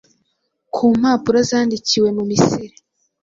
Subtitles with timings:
[0.73, 2.75] Ku mpapuro zandikiwe mu Misiri